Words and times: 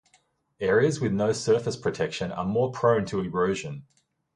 Areas 0.59 0.99
with 0.99 1.11
no 1.11 1.31
surface 1.31 1.75
protection 1.77 2.31
are 2.31 2.43
more 2.43 2.71
prone 2.71 3.05
to 3.05 3.19
erosion. 3.19 3.85